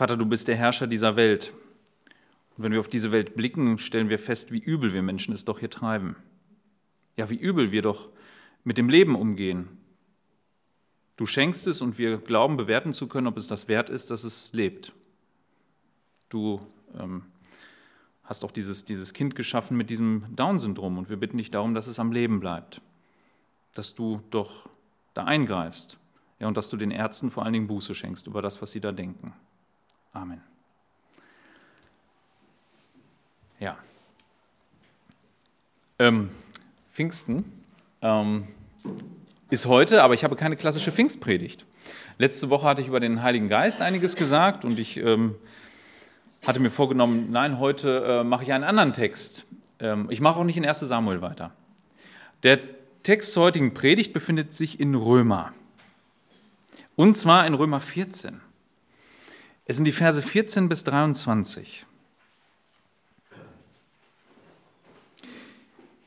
[0.00, 1.52] Vater, du bist der Herrscher dieser Welt.
[2.56, 5.44] Und wenn wir auf diese Welt blicken, stellen wir fest, wie übel wir Menschen es
[5.44, 6.16] doch hier treiben.
[7.18, 8.08] Ja, wie übel wir doch
[8.64, 9.68] mit dem Leben umgehen.
[11.18, 14.24] Du schenkst es und wir glauben bewerten zu können, ob es das wert ist, dass
[14.24, 14.94] es lebt.
[16.30, 16.66] Du
[16.98, 17.26] ähm,
[18.24, 21.88] hast auch dieses, dieses Kind geschaffen mit diesem Down-Syndrom und wir bitten dich darum, dass
[21.88, 22.80] es am Leben bleibt,
[23.74, 24.66] dass du doch
[25.12, 25.98] da eingreifst
[26.38, 28.80] ja, und dass du den Ärzten vor allen Dingen Buße schenkst über das, was sie
[28.80, 29.34] da denken.
[30.12, 30.40] Amen.
[33.58, 33.76] Ja.
[35.98, 36.30] Ähm,
[36.92, 37.44] Pfingsten
[38.02, 38.48] ähm,
[39.50, 41.66] ist heute, aber ich habe keine klassische Pfingstpredigt.
[42.18, 45.36] Letzte Woche hatte ich über den Heiligen Geist einiges gesagt und ich ähm,
[46.44, 49.46] hatte mir vorgenommen, nein, heute äh, mache ich einen anderen Text.
[49.78, 51.52] Ähm, ich mache auch nicht in 1 Samuel weiter.
[52.42, 52.58] Der
[53.02, 55.52] Text zur heutigen Predigt befindet sich in Römer.
[56.96, 58.40] Und zwar in Römer 14.
[59.70, 61.86] Es sind die Verse 14 bis 23.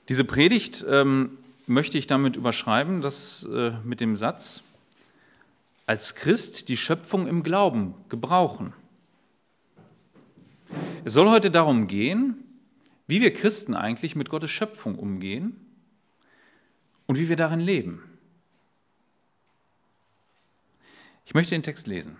[0.09, 4.63] Diese Predigt ähm, möchte ich damit überschreiben, dass äh, mit dem Satz,
[5.85, 8.73] als Christ die Schöpfung im Glauben gebrauchen.
[11.05, 12.43] Es soll heute darum gehen,
[13.07, 15.55] wie wir Christen eigentlich mit Gottes Schöpfung umgehen
[17.07, 18.03] und wie wir darin leben.
[21.25, 22.17] Ich möchte den Text lesen.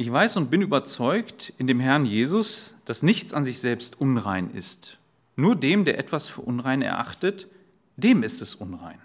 [0.00, 4.48] Ich weiß und bin überzeugt in dem Herrn Jesus, dass nichts an sich selbst unrein
[4.52, 4.96] ist.
[5.34, 7.48] Nur dem, der etwas für unrein erachtet,
[7.96, 9.00] dem ist es unrein.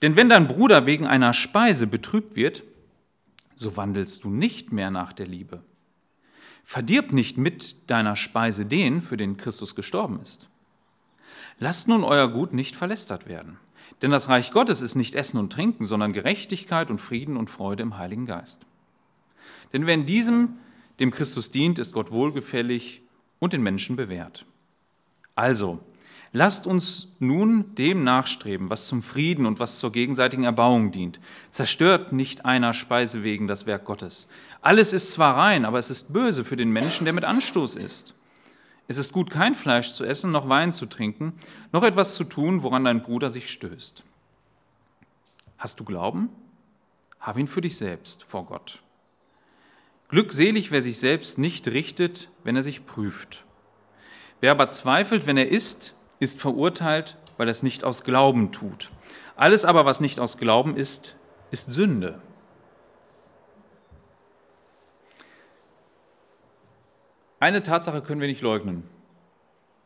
[0.00, 2.62] Denn wenn dein Bruder wegen einer Speise betrübt wird,
[3.56, 5.64] so wandelst du nicht mehr nach der Liebe.
[6.62, 10.48] Verdirb nicht mit deiner Speise den, für den Christus gestorben ist.
[11.58, 13.58] Lasst nun euer Gut nicht verlästert werden.
[14.02, 17.82] Denn das Reich Gottes ist nicht Essen und Trinken, sondern Gerechtigkeit und Frieden und Freude
[17.82, 18.64] im Heiligen Geist.
[19.72, 20.58] Denn wer in diesem
[21.00, 23.02] dem Christus dient, ist Gott wohlgefällig
[23.38, 24.46] und den Menschen bewährt.
[25.34, 25.78] Also,
[26.32, 31.20] lasst uns nun dem nachstreben, was zum Frieden und was zur gegenseitigen Erbauung dient.
[31.50, 34.28] Zerstört nicht einer Speise wegen das Werk Gottes.
[34.60, 38.14] Alles ist zwar rein, aber es ist böse für den Menschen, der mit Anstoß ist.
[38.88, 41.34] Es ist gut, kein Fleisch zu essen, noch Wein zu trinken,
[41.72, 44.02] noch etwas zu tun, woran dein Bruder sich stößt.
[45.58, 46.30] Hast du Glauben?
[47.20, 48.82] Hab ihn für dich selbst vor Gott.
[50.08, 53.44] Glückselig, wer sich selbst nicht richtet, wenn er sich prüft.
[54.40, 58.90] Wer aber zweifelt, wenn er isst, ist verurteilt, weil er es nicht aus Glauben tut.
[59.36, 61.14] Alles aber, was nicht aus Glauben ist,
[61.50, 62.22] ist Sünde.
[67.38, 68.84] Eine Tatsache können wir nicht leugnen,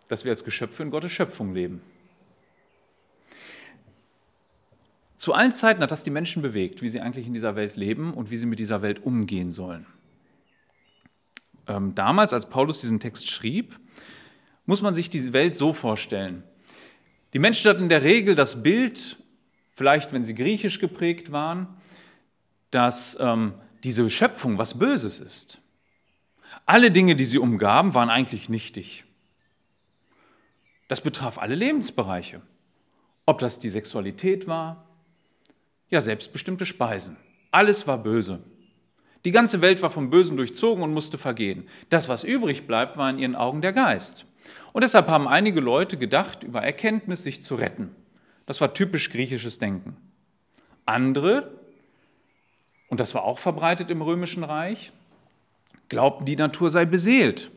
[0.09, 1.83] dass wir als Geschöpfe in Gottes Schöpfung leben.
[5.17, 8.15] Zu allen Zeiten hat das die Menschen bewegt, wie sie eigentlich in dieser Welt leben
[8.15, 9.87] und wie sie mit dieser Welt umgehen sollen
[11.67, 13.79] ähm, damals, als Paulus diesen Text schrieb,
[14.67, 16.45] muss man sich die Welt so vorstellen.
[17.33, 19.17] Die Menschen hatten in der Regel das Bild,
[19.71, 21.69] vielleicht wenn sie griechisch geprägt waren,
[22.71, 25.59] dass ähm, diese Schöpfung was Böses ist.
[26.67, 29.05] Alle Dinge, die sie umgaben, waren eigentlich nichtig.
[30.89, 32.43] Das betraf alle Lebensbereiche.
[33.25, 34.87] Ob das die Sexualität war,
[35.89, 37.17] ja, selbstbestimmte Speisen.
[37.51, 38.43] Alles war böse.
[39.25, 41.69] Die ganze Welt war vom Bösen durchzogen und musste vergehen.
[41.91, 44.25] Das, was übrig bleibt, war in ihren Augen der Geist.
[44.73, 47.95] Und deshalb haben einige Leute gedacht, über Erkenntnis sich zu retten.
[48.47, 49.97] Das war typisch griechisches Denken.
[50.87, 51.53] Andere,
[52.89, 54.93] und das war auch verbreitet im römischen Reich,
[55.89, 57.51] glaubten, die Natur sei beseelt.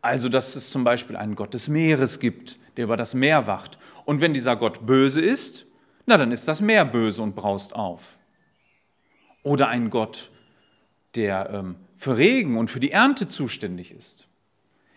[0.00, 3.78] Also, dass es zum Beispiel einen Gott des Meeres gibt, der über das Meer wacht.
[4.04, 5.66] Und wenn dieser Gott böse ist,
[6.06, 8.16] na dann ist das Meer böse und braust auf.
[9.42, 10.30] Oder ein Gott,
[11.14, 14.26] der ähm, für Regen und für die Ernte zuständig ist.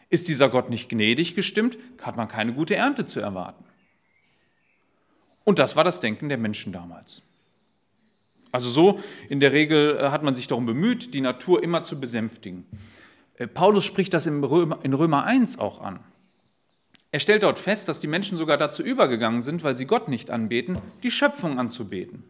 [0.10, 3.64] Ist dieser Gott nicht gnädig gestimmt, hat man keine gute Ernte zu erwarten.
[5.44, 7.22] Und das war das Denken der Menschen damals.
[8.52, 9.00] Also so
[9.30, 12.66] in der Regel äh, hat man sich darum bemüht, die Natur immer zu besänftigen.
[13.36, 16.00] Äh, Paulus spricht das in Römer, in Römer 1 auch an.
[17.12, 20.32] Er stellt dort fest, dass die Menschen sogar dazu übergegangen sind, weil sie Gott nicht
[20.32, 22.24] anbeten, die Schöpfung anzubeten.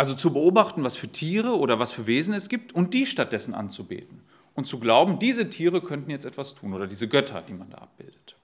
[0.00, 3.52] Also zu beobachten, was für Tiere oder was für Wesen es gibt und die stattdessen
[3.52, 4.22] anzubeten.
[4.54, 7.76] Und zu glauben, diese Tiere könnten jetzt etwas tun oder diese Götter, die man da
[7.76, 8.34] abbildet.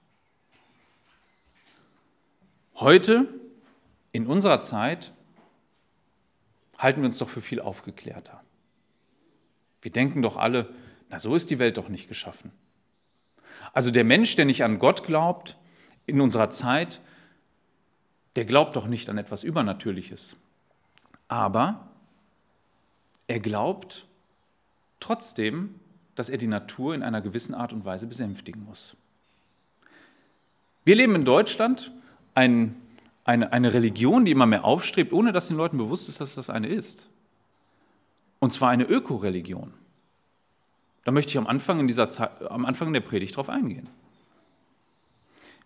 [2.75, 3.27] Heute,
[4.11, 5.11] in unserer Zeit,
[6.77, 8.39] halten wir uns doch für viel aufgeklärter.
[9.81, 10.69] Wir denken doch alle,
[11.09, 12.51] na so ist die Welt doch nicht geschaffen.
[13.73, 15.57] Also der Mensch, der nicht an Gott glaubt,
[16.05, 17.01] in unserer Zeit,
[18.35, 20.35] der glaubt doch nicht an etwas Übernatürliches.
[21.27, 21.87] Aber
[23.27, 24.05] Er glaubt
[24.99, 25.75] trotzdem,
[26.15, 28.95] dass er die Natur in einer gewissen Art und Weise besänftigen muss.
[30.85, 31.91] Wir leben in Deutschland
[32.33, 32.75] ein,
[33.25, 36.49] eine, eine Religion, die immer mehr aufstrebt, ohne dass den Leuten bewusst ist, dass das
[36.49, 37.09] eine ist.
[38.39, 39.73] Und zwar eine Ökoreligion.
[41.03, 43.89] Da möchte ich am Anfang, in dieser Zeit, am Anfang der Predigt darauf eingehen.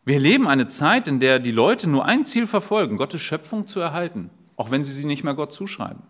[0.03, 3.79] Wir leben eine Zeit, in der die Leute nur ein Ziel verfolgen, Gottes Schöpfung zu
[3.79, 4.31] erhalten,
[4.61, 6.03] auch wenn sie sie nicht mehr Gott zuschreiben.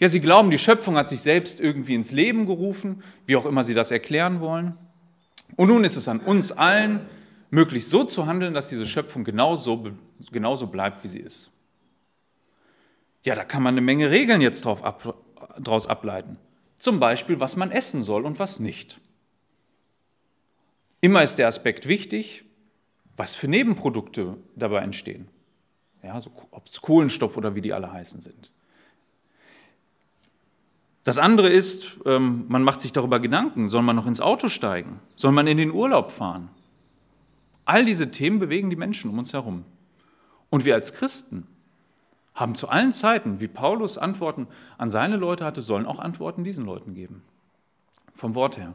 [0.00, 3.62] Ja, sie glauben, die Schöpfung hat sich selbst irgendwie ins Leben gerufen, wie auch immer
[3.62, 4.78] sie das erklären wollen.
[5.56, 7.06] Und nun ist es an uns allen,
[7.50, 9.90] möglichst so zu handeln, dass diese Schöpfung genauso,
[10.32, 11.50] genauso bleibt, wie sie ist.
[13.22, 15.14] Ja, da kann man eine Menge Regeln jetzt drauf ab,
[15.58, 16.38] daraus ableiten.
[16.78, 18.98] Zum Beispiel, was man essen soll und was nicht.
[21.02, 22.46] Immer ist der Aspekt wichtig,
[23.14, 25.28] was für Nebenprodukte dabei entstehen.
[26.04, 28.52] Ja, so, ob es Kohlenstoff oder wie die alle heißen sind.
[31.02, 35.00] Das andere ist, ähm, man macht sich darüber Gedanken, soll man noch ins Auto steigen?
[35.16, 36.48] Soll man in den Urlaub fahren?
[37.64, 39.64] All diese Themen bewegen die Menschen um uns herum.
[40.50, 41.46] Und wir als Christen
[42.34, 44.46] haben zu allen Zeiten, wie Paulus Antworten
[44.76, 47.22] an seine Leute hatte, sollen auch Antworten diesen Leuten geben.
[48.14, 48.74] Vom Wort her.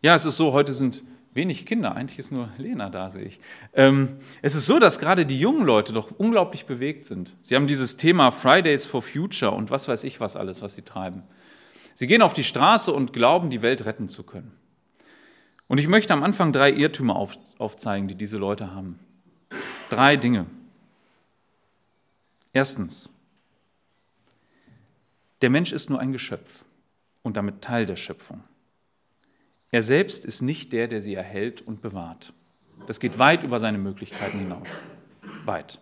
[0.00, 1.02] Ja, es ist so, heute sind
[1.34, 3.40] wenig Kinder, eigentlich ist nur Lena da, sehe ich.
[3.72, 7.34] Ähm, es ist so, dass gerade die jungen Leute doch unglaublich bewegt sind.
[7.42, 10.82] Sie haben dieses Thema Fridays for Future und was weiß ich was alles, was sie
[10.82, 11.22] treiben.
[11.94, 14.52] Sie gehen auf die Straße und glauben, die Welt retten zu können.
[15.68, 17.16] Und ich möchte am Anfang drei Irrtümer
[17.58, 18.98] aufzeigen, die diese Leute haben.
[19.88, 20.46] Drei Dinge.
[22.52, 23.08] Erstens,
[25.40, 26.64] der Mensch ist nur ein Geschöpf
[27.22, 28.44] und damit Teil der Schöpfung.
[29.72, 32.32] Er selbst ist nicht der, der sie erhält und bewahrt.
[32.86, 34.82] Das geht weit über seine Möglichkeiten hinaus.
[35.46, 35.80] Weit.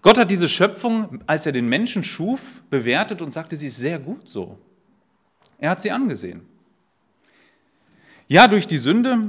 [0.00, 3.98] Gott hat diese Schöpfung, als er den Menschen schuf, bewertet und sagte, sie ist sehr
[3.98, 4.58] gut so.
[5.58, 6.42] Er hat sie angesehen.
[8.26, 9.28] Ja, durch die Sünde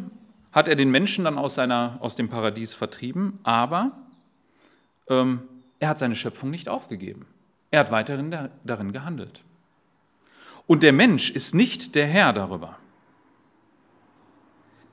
[0.53, 3.91] hat er den Menschen dann aus, seiner, aus dem Paradies vertrieben, aber
[5.09, 5.41] ähm,
[5.79, 7.25] er hat seine Schöpfung nicht aufgegeben.
[7.71, 9.41] Er hat weiterhin da, darin gehandelt.
[10.67, 12.77] Und der Mensch ist nicht der Herr darüber.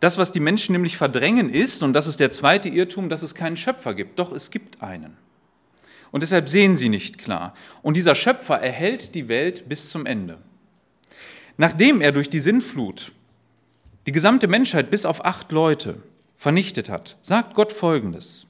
[0.00, 3.34] Das, was die Menschen nämlich verdrängen, ist, und das ist der zweite Irrtum, dass es
[3.34, 4.18] keinen Schöpfer gibt.
[4.18, 5.16] Doch es gibt einen.
[6.10, 7.54] Und deshalb sehen sie nicht klar.
[7.82, 10.38] Und dieser Schöpfer erhält die Welt bis zum Ende.
[11.56, 13.12] Nachdem er durch die Sinnflut
[14.06, 16.02] die gesamte Menschheit bis auf acht Leute
[16.36, 18.46] vernichtet hat, sagt Gott Folgendes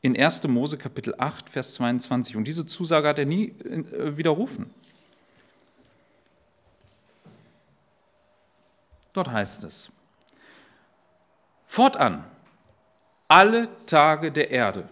[0.00, 0.48] in 1.
[0.48, 2.36] Mose Kapitel 8, Vers 22.
[2.36, 4.70] Und diese Zusage hat er nie äh, widerrufen.
[9.16, 9.90] Dort heißt es,
[11.64, 12.22] fortan,
[13.28, 14.90] alle Tage der Erde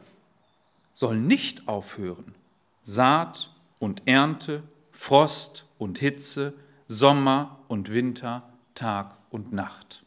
[0.95, 2.35] sollen nicht aufhören,
[2.83, 3.51] Saat
[3.81, 4.63] und Ernte,
[4.93, 6.55] Frost und Hitze,
[6.89, 10.05] Sommer und Winter, Tag und Nacht.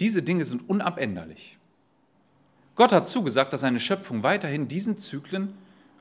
[0.00, 1.58] Diese Dinge sind unabänderlich.
[2.74, 5.56] Gott hat zugesagt, dass seine Schöpfung weiterhin diesen Zyklen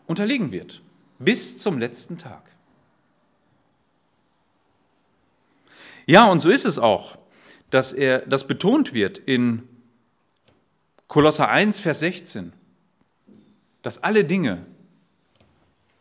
[0.07, 0.81] unterliegen wird,
[1.19, 2.56] bis zum letzten Tag.
[6.07, 7.17] Ja, und so ist es auch,
[7.69, 9.67] dass er, das betont wird in
[11.07, 12.53] Kolosser 1, Vers 16,
[13.81, 14.65] dass alle Dinge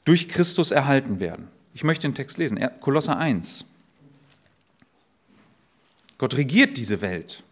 [0.04, 1.48] durch Christus erhalten werden.
[1.74, 3.64] Ich möchte den Text lesen, Kolosser 1.
[6.18, 7.42] Gott regiert diese Welt.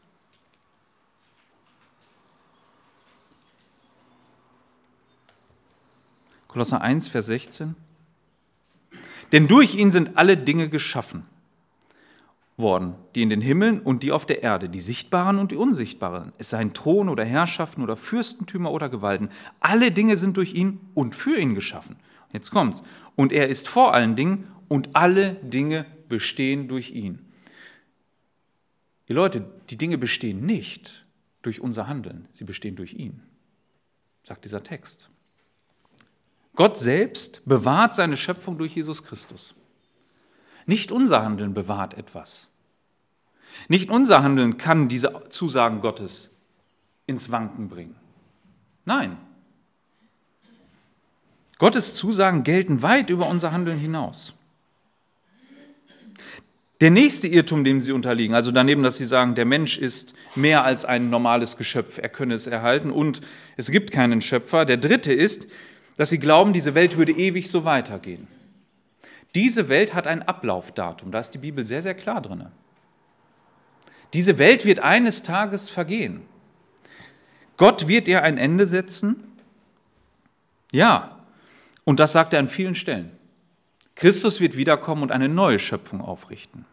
[6.46, 7.74] Kolosser 1, Vers 16.
[9.32, 11.26] Denn durch ihn sind alle Dinge geschaffen
[12.56, 16.32] worden, die in den Himmeln und die auf der Erde, die sichtbaren und die unsichtbaren,
[16.38, 19.28] es seien Thron oder Herrschaften oder Fürstentümer oder Gewalten,
[19.60, 21.96] alle Dinge sind durch ihn und für ihn geschaffen.
[22.32, 22.84] Jetzt kommt's.
[23.16, 27.20] Und er ist vor allen Dingen und alle Dinge bestehen durch ihn.
[29.06, 31.04] Ihr Leute, die Dinge bestehen nicht
[31.42, 33.22] durch unser Handeln, sie bestehen durch ihn,
[34.22, 35.10] sagt dieser Text.
[36.56, 39.54] Gott selbst bewahrt seine Schöpfung durch Jesus Christus.
[40.66, 42.48] Nicht unser Handeln bewahrt etwas.
[43.68, 46.34] Nicht unser Handeln kann diese Zusagen Gottes
[47.06, 47.96] ins Wanken bringen.
[48.84, 49.16] Nein.
[51.58, 54.34] Gottes Zusagen gelten weit über unser Handeln hinaus.
[56.80, 60.64] Der nächste Irrtum, dem sie unterliegen, also daneben, dass sie sagen, der Mensch ist mehr
[60.64, 63.20] als ein normales Geschöpf, er könne es erhalten und
[63.56, 64.64] es gibt keinen Schöpfer.
[64.64, 65.46] Der dritte ist,
[65.96, 68.26] dass sie glauben, diese Welt würde ewig so weitergehen.
[69.34, 72.46] Diese Welt hat ein Ablaufdatum, da ist die Bibel sehr, sehr klar drin.
[74.12, 76.22] Diese Welt wird eines Tages vergehen.
[77.56, 79.32] Gott wird ihr ein Ende setzen.
[80.72, 81.10] Ja,
[81.84, 83.10] Und das sagt er an vielen Stellen.
[83.94, 86.64] Christus wird wiederkommen und eine neue Schöpfung aufrichten.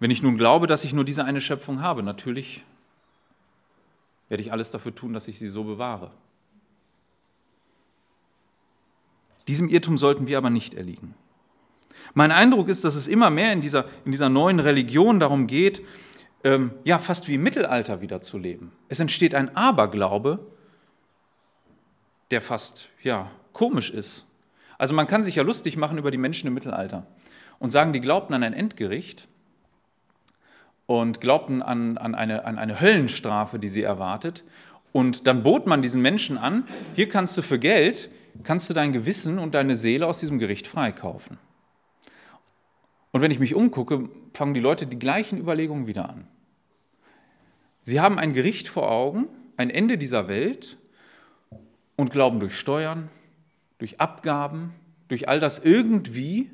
[0.00, 2.64] Wenn ich nun glaube, dass ich nur diese eine Schöpfung habe, natürlich
[4.28, 6.10] werde ich alles dafür tun, dass ich sie so bewahre.
[9.48, 11.14] Diesem Irrtum sollten wir aber nicht erliegen.
[12.14, 15.82] Mein Eindruck ist, dass es immer mehr in dieser, in dieser neuen Religion darum geht,
[16.44, 18.72] ähm, ja, fast wie im Mittelalter wieder zu leben.
[18.88, 20.46] Es entsteht ein Aberglaube,
[22.30, 24.26] der fast, ja, komisch ist.
[24.78, 27.06] Also man kann sich ja lustig machen über die Menschen im Mittelalter
[27.58, 29.28] und sagen, die glaubten an ein Endgericht
[30.86, 34.44] und glaubten an, an, eine, an eine Höllenstrafe, die sie erwartet.
[34.90, 38.10] Und dann bot man diesen Menschen an, hier kannst du für Geld,
[38.42, 41.38] kannst du dein Gewissen und deine Seele aus diesem Gericht freikaufen.
[43.12, 46.26] Und wenn ich mich umgucke, fangen die Leute die gleichen Überlegungen wieder an.
[47.82, 50.78] Sie haben ein Gericht vor Augen, ein Ende dieser Welt
[51.96, 53.10] und glauben durch Steuern,
[53.78, 54.72] durch Abgaben,
[55.08, 56.50] durch all das irgendwie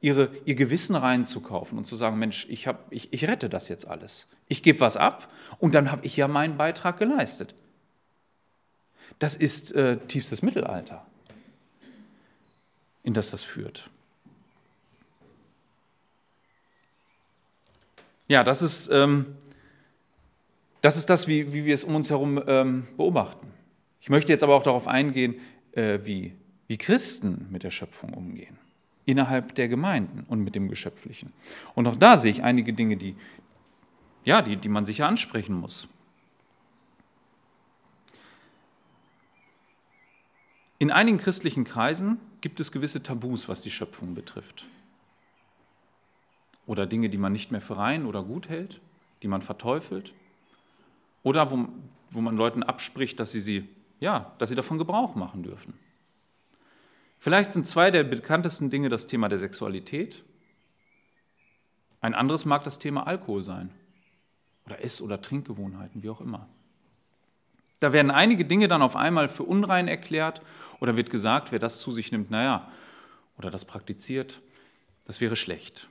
[0.00, 3.86] ihre, ihr Gewissen reinzukaufen und zu sagen, Mensch, ich, hab, ich, ich rette das jetzt
[3.86, 4.28] alles.
[4.48, 7.54] Ich gebe was ab und dann habe ich ja meinen Beitrag geleistet.
[9.18, 11.06] Das ist äh, tiefstes Mittelalter,
[13.02, 13.90] in das das führt.
[18.28, 19.26] Ja, das ist, ähm,
[20.80, 23.48] das, ist das, wie, wie wir es um uns herum ähm, beobachten.
[24.00, 25.36] Ich möchte jetzt aber auch darauf eingehen,
[25.72, 26.34] äh, wie,
[26.66, 28.58] wie Christen mit der Schöpfung umgehen
[29.04, 31.32] innerhalb der Gemeinden und mit dem Geschöpflichen.
[31.74, 33.16] Und auch da sehe ich einige Dinge, die,
[34.24, 35.88] ja, die, die man sicher ansprechen muss.
[40.82, 44.66] In einigen christlichen Kreisen gibt es gewisse Tabus, was die Schöpfung betrifft.
[46.66, 48.80] Oder Dinge, die man nicht mehr für rein oder gut hält,
[49.22, 50.12] die man verteufelt.
[51.22, 51.68] Oder wo,
[52.10, 53.68] wo man Leuten abspricht, dass sie, sie,
[54.00, 55.74] ja, dass sie davon Gebrauch machen dürfen.
[57.20, 60.24] Vielleicht sind zwei der bekanntesten Dinge das Thema der Sexualität.
[62.00, 63.70] Ein anderes mag das Thema Alkohol sein
[64.66, 66.48] oder Ess- oder Trinkgewohnheiten, wie auch immer.
[67.82, 70.40] Da werden einige Dinge dann auf einmal für unrein erklärt
[70.78, 72.70] oder wird gesagt, wer das zu sich nimmt, naja,
[73.36, 74.40] oder das praktiziert,
[75.04, 75.88] das wäre schlecht.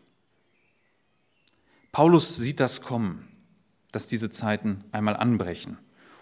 [1.91, 3.27] Paulus sieht das kommen,
[3.91, 5.77] dass diese Zeiten einmal anbrechen.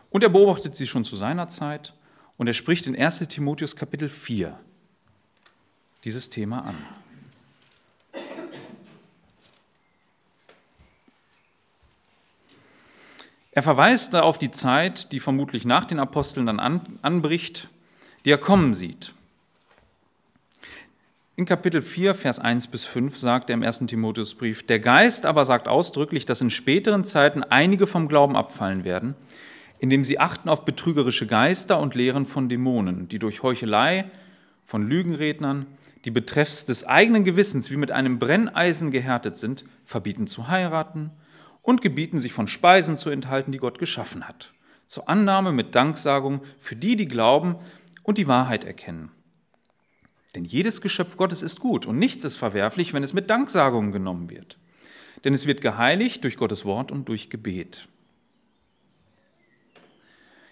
[0.09, 1.93] Und er beobachtet sie schon zu seiner Zeit
[2.38, 4.59] und er spricht in 1 Timotheus Kapitel 4
[6.03, 6.77] dieses Thema an.
[13.60, 17.68] Er verweist da auf die Zeit, die vermutlich nach den Aposteln dann an, anbricht,
[18.24, 19.13] die er kommen sieht.
[21.36, 25.44] In Kapitel 4, Vers 1 bis 5 sagt er im ersten Timotheusbrief, der Geist aber
[25.44, 29.16] sagt ausdrücklich, dass in späteren Zeiten einige vom Glauben abfallen werden,
[29.78, 34.06] indem sie achten auf betrügerische Geister und Lehren von Dämonen, die durch Heuchelei
[34.63, 35.66] von Lügenrednern
[36.06, 41.12] die betreffs des eigenen Gewissens wie mit einem Brenneisen gehärtet sind, verbieten zu heiraten
[41.62, 44.54] und gebieten sich von Speisen zu enthalten, die Gott geschaffen hat,
[44.88, 47.56] zur Annahme mit Danksagung für die, die glauben
[48.04, 49.12] und die Wahrheit erkennen.
[50.36, 54.30] Denn jedes Geschöpf Gottes ist gut und nichts ist verwerflich, wenn es mit Danksagung genommen
[54.30, 54.58] wird.
[55.24, 57.88] Denn es wird geheiligt durch Gottes Wort und durch Gebet.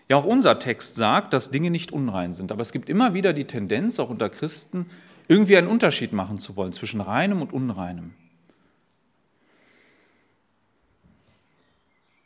[0.10, 3.34] Ja, auch unser Text sagt, dass Dinge nicht unrein sind, aber es gibt immer wieder
[3.34, 4.90] die Tendenz, auch unter Christen,
[5.28, 8.14] irgendwie einen Unterschied machen zu wollen zwischen reinem und unreinem.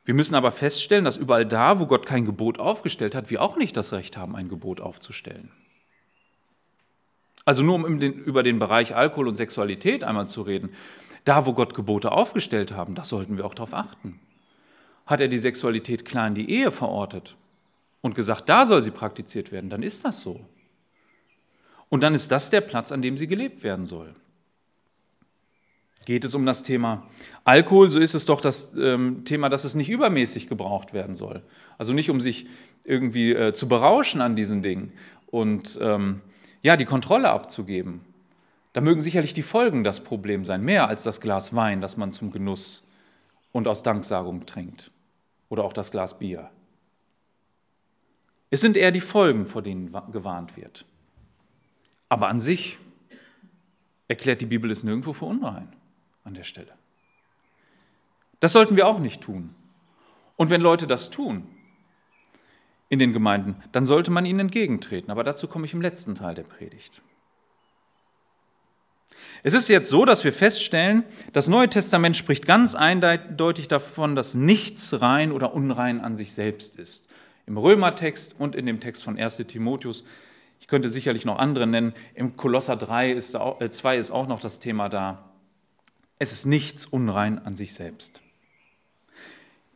[0.04, 3.58] Wir müssen aber feststellen, dass überall da, wo Gott kein Gebot aufgestellt hat, wir auch
[3.58, 5.52] nicht das Recht haben, ein Gebot aufzustellen.
[7.46, 10.72] Also nur um über den Bereich Alkohol und Sexualität einmal zu reden,
[11.24, 14.20] da, wo Gott Gebote aufgestellt haben, da sollten wir auch darauf achten.
[15.06, 17.36] Hat er die Sexualität klar in die Ehe verortet
[18.02, 20.46] und gesagt, da soll sie praktiziert werden, dann ist das so.
[21.90, 24.14] Und dann ist das der Platz, an dem sie gelebt werden soll.
[26.06, 27.08] Geht es um das Thema
[27.44, 31.42] Alkohol, so ist es doch das ähm, Thema, dass es nicht übermäßig gebraucht werden soll.
[31.78, 32.48] Also nicht, um sich
[32.84, 34.92] irgendwie äh, zu berauschen an diesen Dingen
[35.28, 36.22] und ähm,
[36.62, 38.02] ja, die Kontrolle abzugeben.
[38.74, 42.12] Da mögen sicherlich die Folgen das Problem sein, mehr als das Glas Wein, das man
[42.12, 42.84] zum Genuss
[43.52, 44.92] und aus Danksagung trinkt.
[45.50, 46.50] Oder auch das Glas Bier.
[48.50, 50.86] Es sind eher die Folgen, vor denen gewarnt wird.
[52.08, 52.78] Aber an sich
[54.08, 55.70] erklärt die Bibel es nirgendwo für unrein
[56.24, 56.74] an der Stelle.
[58.40, 59.56] Das sollten wir auch nicht tun.
[60.36, 61.48] Und wenn Leute das tun
[62.90, 65.12] in den Gemeinden, dann sollte man ihnen entgegentreten.
[65.12, 67.02] Aber dazu komme ich im letzten Teil der Predigt.
[69.44, 74.36] Es ist jetzt so, dass wir feststellen, das Neue Testament spricht ganz eindeutig davon, dass
[74.36, 77.08] nichts rein oder unrein an sich selbst ist.
[77.48, 80.04] Im Römertext und in dem Text von 1 Timotheus.
[80.60, 81.94] Ich könnte sicherlich noch andere nennen.
[82.14, 85.31] Im Kolosser 3 ist, äh, 2 ist auch noch das Thema da.
[86.22, 88.22] Es ist nichts unrein an sich selbst.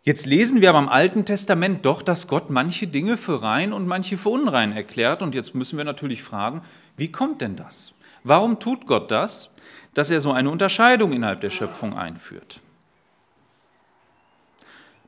[0.04, 3.88] Jetzt lesen wir aber im Alten Testament doch, dass Gott manche Dinge für rein und
[3.88, 5.24] manche für unrein erklärt.
[5.24, 6.62] Und jetzt müssen wir natürlich fragen,
[6.98, 7.96] wie kommt denn das?
[8.24, 9.50] Warum tut Gott das,
[9.96, 12.62] dass er so eine Unterscheidung innerhalb der Schöpfung einführt?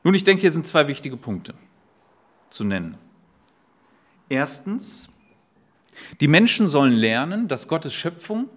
[0.02, 1.54] Nun, ich denke, hier sind zwei wichtige Punkte
[2.50, 2.96] zu nennen.
[4.28, 5.08] Erstens,
[6.20, 8.48] die Menschen sollen lernen, dass Gottes Schöpfung,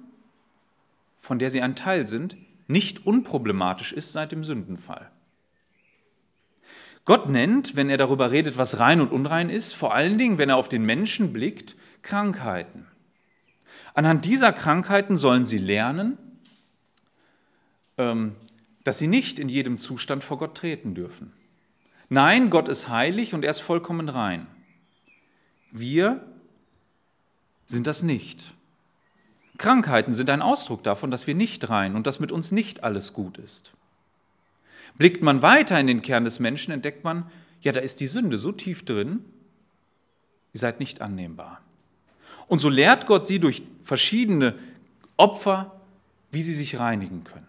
[1.19, 2.35] von der sie ein Teil sind,
[2.71, 5.11] nicht unproblematisch ist seit dem Sündenfall.
[7.05, 10.49] Gott nennt, wenn er darüber redet, was rein und unrein ist, vor allen Dingen, wenn
[10.49, 12.87] er auf den Menschen blickt, Krankheiten.
[13.93, 16.17] Anhand dieser Krankheiten sollen sie lernen,
[17.97, 18.35] ähm,
[18.83, 21.33] dass sie nicht in jedem Zustand vor Gott treten dürfen.
[22.09, 24.47] Nein, Gott ist heilig und er ist vollkommen rein.
[25.71, 26.25] Wir
[27.65, 28.53] sind das nicht.
[29.61, 33.13] Krankheiten sind ein Ausdruck davon, dass wir nicht rein und dass mit uns nicht alles
[33.13, 33.71] gut ist.
[34.97, 37.29] Blickt man weiter in den Kern des Menschen, entdeckt man,
[37.61, 39.23] ja, da ist die Sünde so tief drin,
[40.53, 41.61] ihr seid nicht annehmbar.
[42.47, 44.55] Und so lehrt Gott sie durch verschiedene
[45.15, 45.79] Opfer,
[46.31, 47.47] wie sie sich reinigen können.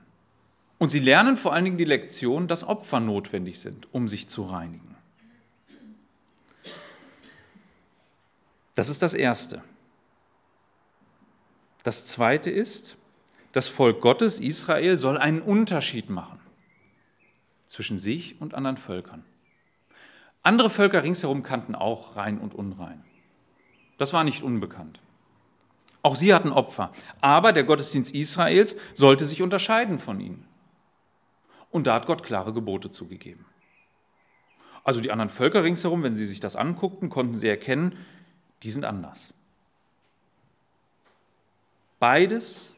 [0.79, 4.45] Und sie lernen vor allen Dingen die Lektion, dass Opfer notwendig sind, um sich zu
[4.45, 4.97] reinigen.
[8.75, 9.63] Das ist das Erste.
[11.83, 12.97] Das Zweite ist,
[13.53, 16.41] das Volk Gottes, Israel, soll einen Unterschied machen
[17.67, 19.25] zwischen sich und anderen Völkern.
[20.43, 23.05] Andere Völker ringsherum kannten auch rein und unrein.
[23.99, 25.01] Das war nicht unbekannt.
[26.03, 26.91] Auch sie hatten Opfer.
[27.21, 30.47] Aber der Gottesdienst Israels sollte sich unterscheiden von ihnen.
[31.71, 33.47] Und da hat Gott klare Gebote zugegeben.
[34.85, 37.97] Also die anderen Völker ringsherum, wenn sie sich das anguckten, konnten sie erkennen,
[38.65, 39.33] die sind anders.
[42.03, 42.75] Beides,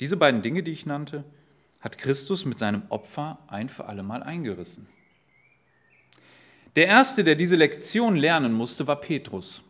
[0.00, 1.22] diese beiden Dinge, die ich nannte,
[1.82, 4.88] hat Christus mit seinem Opfer ein für allemal eingerissen.
[6.76, 9.62] Der erste, der diese Lektion lernen musste, war Petrus.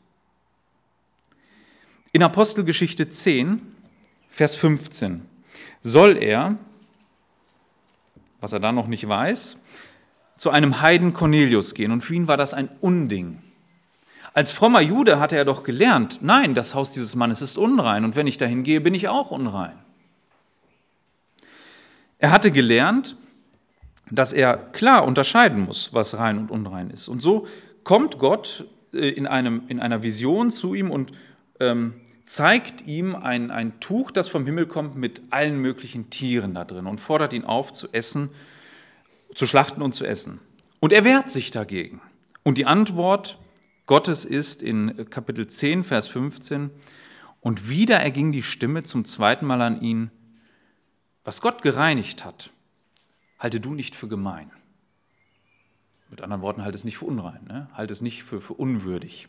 [2.12, 3.62] In Apostelgeschichte 10,
[4.28, 5.26] Vers 15,
[5.80, 6.56] soll er,
[8.38, 9.56] was er da noch nicht weiß,
[10.36, 11.90] zu einem Heiden Cornelius gehen.
[11.90, 13.42] Und für ihn war das ein Unding.
[14.32, 18.16] Als frommer Jude hatte er doch gelernt, nein, das Haus dieses Mannes ist unrein und
[18.16, 19.78] wenn ich dahin gehe, bin ich auch unrein.
[22.18, 23.16] Er hatte gelernt,
[24.10, 27.08] dass er klar unterscheiden muss, was rein und unrein ist.
[27.08, 27.46] Und so
[27.82, 31.12] kommt Gott äh, in, einem, in einer Vision zu ihm und
[31.60, 31.94] ähm,
[32.26, 36.86] zeigt ihm ein, ein Tuch, das vom Himmel kommt, mit allen möglichen Tieren da drin
[36.86, 38.30] und fordert ihn auf, zu essen,
[39.34, 40.40] zu schlachten und zu essen.
[40.78, 42.00] Und er wehrt sich dagegen.
[42.42, 43.38] Und die Antwort
[43.90, 46.70] Gottes ist in Kapitel 10, Vers 15,
[47.40, 50.12] und wieder erging die Stimme zum zweiten Mal an ihn,
[51.24, 52.52] was Gott gereinigt hat,
[53.40, 54.52] halte du nicht für gemein.
[56.08, 57.68] Mit anderen Worten, halte es nicht für unrein, ne?
[57.72, 59.26] halte es nicht für, für unwürdig.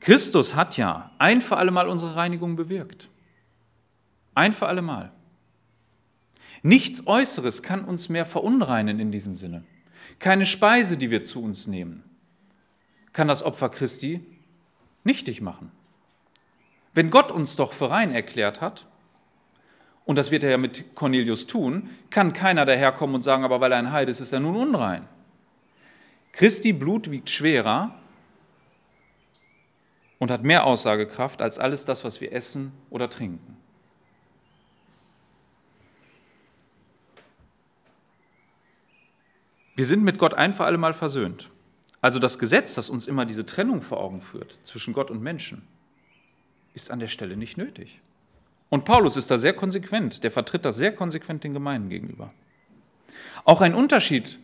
[0.00, 3.10] Christus hat ja ein für alle Mal unsere Reinigung bewirkt.
[4.34, 5.12] Ein für alle Mal.
[6.62, 9.62] Nichts Äußeres kann uns mehr verunreinen in diesem Sinne.
[10.18, 12.04] Keine Speise, die wir zu uns nehmen,
[13.12, 14.24] kann das Opfer Christi
[15.04, 15.70] nichtig machen.
[16.94, 18.86] Wenn Gott uns doch für rein erklärt hat,
[20.04, 23.72] und das wird er ja mit Cornelius tun, kann keiner daherkommen und sagen, aber weil
[23.72, 25.06] er ein Heide ist, ist er nun unrein.
[26.32, 27.94] Christi Blut wiegt schwerer
[30.18, 33.56] und hat mehr Aussagekraft als alles das, was wir essen oder trinken.
[39.74, 41.50] Wir sind mit Gott ein für alle Mal versöhnt.
[42.02, 45.62] Also das Gesetz, das uns immer diese Trennung vor Augen führt zwischen Gott und Menschen,
[46.74, 48.00] ist an der Stelle nicht nötig.
[48.68, 52.34] Und Paulus ist da sehr konsequent, der vertritt das sehr konsequent den Gemeinden gegenüber.
[53.44, 54.40] Auch ein Unterschied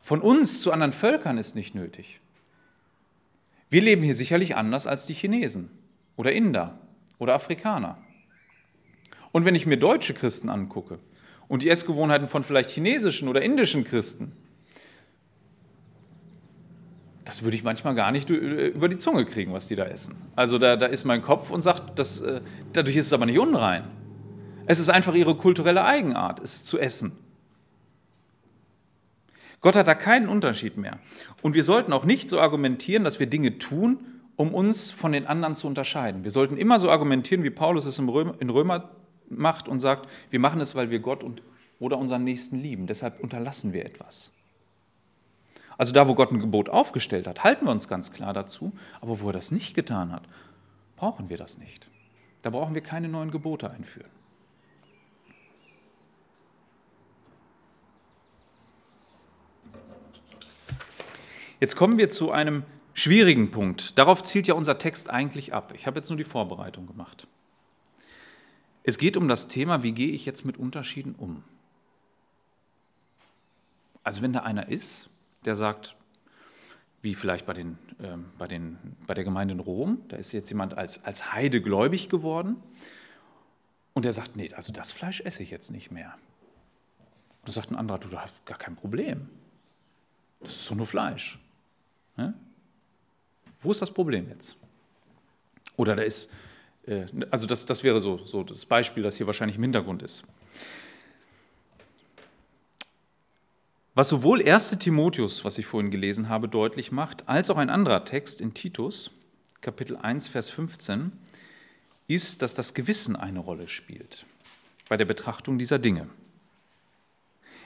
[0.00, 2.20] von uns zu anderen Völkern ist nicht nötig.
[3.70, 5.70] Wir leben hier sicherlich anders als die Chinesen
[6.16, 6.78] oder Inder
[7.18, 7.98] oder Afrikaner.
[9.32, 10.98] Und wenn ich mir deutsche Christen angucke
[11.48, 14.32] und die Essgewohnheiten von vielleicht chinesischen oder indischen Christen,
[17.24, 20.16] das würde ich manchmal gar nicht über die Zunge kriegen, was die da essen.
[20.36, 22.40] Also da, da ist mein Kopf und sagt, das, äh,
[22.72, 23.84] dadurch ist es aber nicht unrein.
[24.66, 27.12] Es ist einfach ihre kulturelle Eigenart, es zu essen.
[29.60, 30.98] Gott hat da keinen Unterschied mehr.
[31.42, 33.98] Und wir sollten auch nicht so argumentieren, dass wir Dinge tun,
[34.36, 36.24] um uns von den anderen zu unterscheiden.
[36.24, 38.90] Wir sollten immer so argumentieren, wie Paulus es in Römer
[39.28, 41.42] macht und sagt, wir machen es, weil wir Gott und,
[41.78, 42.86] oder unseren Nächsten lieben.
[42.86, 44.32] Deshalb unterlassen wir etwas.
[45.80, 48.70] Also da, wo Gott ein Gebot aufgestellt hat, halten wir uns ganz klar dazu.
[49.00, 50.24] Aber wo er das nicht getan hat,
[50.96, 51.88] brauchen wir das nicht.
[52.42, 54.10] Da brauchen wir keine neuen Gebote einführen.
[61.60, 63.96] Jetzt kommen wir zu einem schwierigen Punkt.
[63.96, 65.72] Darauf zielt ja unser Text eigentlich ab.
[65.74, 67.26] Ich habe jetzt nur die Vorbereitung gemacht.
[68.82, 71.42] Es geht um das Thema, wie gehe ich jetzt mit Unterschieden um?
[74.04, 75.08] Also wenn da einer ist,
[75.44, 75.96] der sagt,
[77.02, 80.50] wie vielleicht bei, den, äh, bei, den, bei der Gemeinde in Rom, da ist jetzt
[80.50, 82.56] jemand als, als Heide gläubig geworden
[83.94, 86.14] und der sagt, nee, also das Fleisch esse ich jetzt nicht mehr.
[87.44, 89.28] Da sagt ein anderer, du, da hast gar kein Problem.
[90.40, 91.38] Das ist doch nur Fleisch.
[92.16, 92.34] Ne?
[93.60, 94.56] Wo ist das Problem jetzt?
[95.76, 96.30] Oder da ist,
[96.86, 100.24] äh, also das, das wäre so, so das Beispiel, das hier wahrscheinlich im Hintergrund ist.
[104.00, 104.78] Was sowohl 1.
[104.78, 109.10] Timotheus, was ich vorhin gelesen habe, deutlich macht, als auch ein anderer Text in Titus,
[109.60, 111.12] Kapitel 1, Vers 15,
[112.06, 114.24] ist, dass das Gewissen eine Rolle spielt
[114.88, 116.08] bei der Betrachtung dieser Dinge.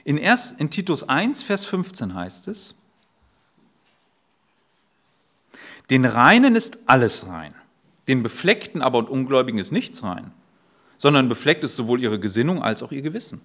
[0.03, 2.75] In, erst, in Titus 1, Vers 15 heißt es,
[5.89, 7.55] den Reinen ist alles rein,
[8.09, 10.33] den Befleckten aber und Ungläubigen ist nichts rein,
[10.97, 13.39] sondern befleckt ist sowohl ihre Gesinnung als auch ihr Gewissen.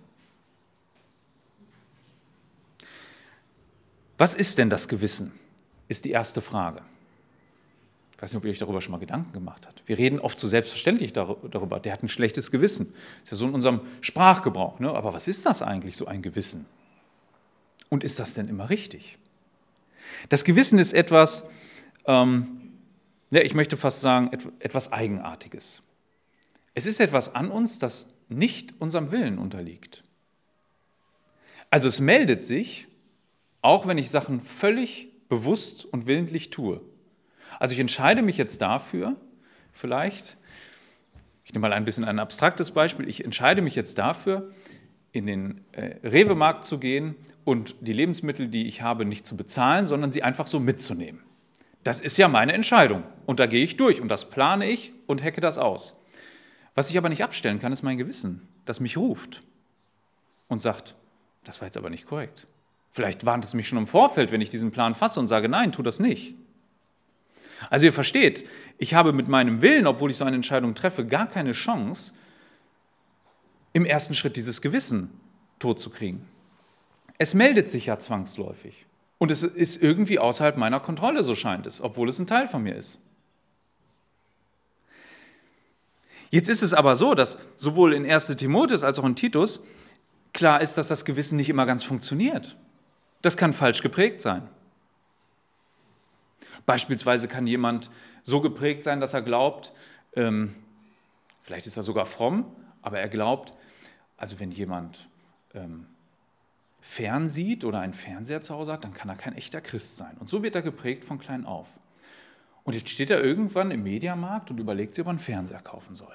[4.20, 5.32] Was ist denn das Gewissen?
[5.88, 6.82] Ist die erste Frage.
[8.14, 9.82] Ich weiß nicht, ob ihr euch darüber schon mal Gedanken gemacht habt.
[9.86, 11.80] Wir reden oft so selbstverständlich darüber.
[11.80, 12.92] Der hat ein schlechtes Gewissen.
[13.24, 14.78] Ist ja so in unserem Sprachgebrauch.
[14.78, 14.92] Ne?
[14.92, 16.66] Aber was ist das eigentlich, so ein Gewissen?
[17.88, 19.16] Und ist das denn immer richtig?
[20.28, 21.48] Das Gewissen ist etwas,
[22.04, 22.72] ähm,
[23.30, 25.80] ja, ich möchte fast sagen, etwas Eigenartiges.
[26.74, 30.04] Es ist etwas an uns, das nicht unserem Willen unterliegt.
[31.70, 32.86] Also es meldet sich,
[33.62, 36.80] auch wenn ich Sachen völlig bewusst und willentlich tue.
[37.58, 39.16] Also ich entscheide mich jetzt dafür,
[39.72, 40.36] vielleicht,
[41.44, 44.50] ich nehme mal ein bisschen ein abstraktes Beispiel, ich entscheide mich jetzt dafür,
[45.12, 49.86] in den äh, Rewe-Markt zu gehen und die Lebensmittel, die ich habe, nicht zu bezahlen,
[49.86, 51.20] sondern sie einfach so mitzunehmen.
[51.82, 55.22] Das ist ja meine Entscheidung und da gehe ich durch und das plane ich und
[55.22, 56.00] hecke das aus.
[56.74, 59.42] Was ich aber nicht abstellen kann, ist mein Gewissen, das mich ruft
[60.46, 60.94] und sagt,
[61.44, 62.46] das war jetzt aber nicht korrekt.
[62.90, 65.72] Vielleicht warnt es mich schon im Vorfeld, wenn ich diesen Plan fasse und sage, nein,
[65.72, 66.34] tu das nicht.
[67.68, 68.46] Also ihr versteht,
[68.78, 72.14] ich habe mit meinem Willen, obwohl ich so eine Entscheidung treffe, gar keine Chance,
[73.72, 75.10] im ersten Schritt dieses Gewissen
[75.58, 76.22] totzukriegen.
[77.18, 78.86] Es meldet sich ja zwangsläufig.
[79.18, 82.62] Und es ist irgendwie außerhalb meiner Kontrolle, so scheint es, obwohl es ein Teil von
[82.62, 82.98] mir ist.
[86.30, 89.62] Jetzt ist es aber so, dass sowohl in 1 Timotheus als auch in Titus
[90.32, 92.56] klar ist, dass das Gewissen nicht immer ganz funktioniert.
[93.22, 94.48] Das kann falsch geprägt sein.
[96.66, 97.90] Beispielsweise kann jemand
[98.22, 99.72] so geprägt sein, dass er glaubt,
[100.14, 100.54] ähm,
[101.42, 102.44] vielleicht ist er sogar fromm,
[102.82, 103.52] aber er glaubt,
[104.16, 105.08] also wenn jemand
[105.54, 105.86] ähm,
[106.80, 110.16] fernsieht oder einen Fernseher zu Hause hat, dann kann er kein echter Christ sein.
[110.18, 111.68] Und so wird er geprägt von klein auf.
[112.64, 115.94] Und jetzt steht er irgendwann im Mediamarkt und überlegt sich, ob er einen Fernseher kaufen
[115.94, 116.14] soll.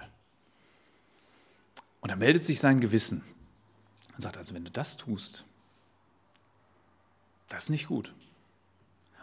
[2.01, 3.23] Und da meldet sich sein Gewissen
[4.15, 5.45] und sagt, also wenn du das tust,
[7.49, 8.13] das ist nicht gut.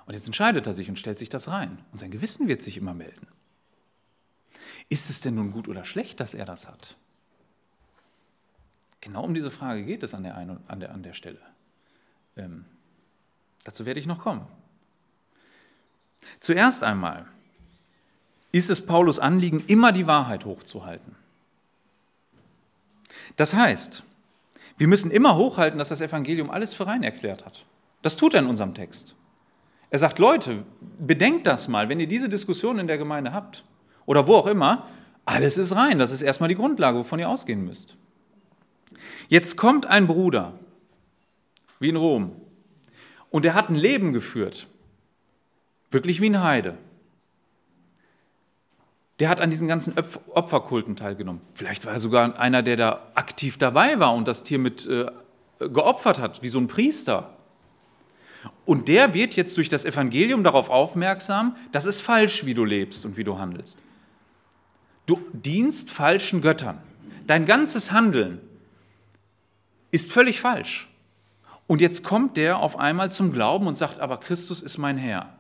[0.07, 1.79] Und jetzt entscheidet er sich und stellt sich das rein.
[1.93, 3.27] Und sein Gewissen wird sich immer melden.
[4.89, 6.97] Ist es denn nun gut oder schlecht, dass er das hat?
[9.01, 11.41] Genau um diese Frage geht es an der, einen, an der, an der Stelle.
[12.37, 12.65] Ähm,
[13.65, 14.47] dazu werde ich noch kommen.
[16.39, 17.27] Zuerst einmal
[18.53, 21.17] ist es Paulus Anliegen, immer die Wahrheit hochzuhalten.
[23.37, 24.05] Das heißt,
[24.79, 27.65] wir müssen immer hochhalten, dass das Evangelium alles für rein erklärt hat.
[28.03, 29.15] Das tut er in unserem Text.
[29.91, 30.65] Er sagt, Leute,
[30.99, 33.65] bedenkt das mal, wenn ihr diese Diskussion in der Gemeinde habt
[34.07, 34.87] oder wo auch immer,
[35.25, 35.99] alles ist rein.
[35.99, 37.97] Das ist erstmal die Grundlage, wovon ihr ausgehen müsst.
[39.29, 40.59] Jetzt kommt ein Bruder,
[41.79, 42.33] wie in Rom,
[43.31, 44.67] und er hat ein Leben geführt,
[45.91, 46.77] wirklich wie ein Heide.
[49.21, 49.95] Der hat an diesen ganzen
[50.35, 51.41] Opferkulten teilgenommen.
[51.55, 55.07] Vielleicht war er sogar einer, der da aktiv dabei war und das Tier mit äh,
[55.59, 57.37] geopfert hat, wie so ein Priester.
[58.65, 63.05] Und der wird jetzt durch das Evangelium darauf aufmerksam, das ist falsch, wie du lebst
[63.05, 63.83] und wie du handelst.
[65.07, 66.79] Du dienst falschen Göttern.
[67.27, 68.41] Dein ganzes Handeln
[69.91, 70.89] ist völlig falsch.
[71.67, 75.37] Und jetzt kommt der auf einmal zum Glauben und sagt, aber Christus ist mein Herr.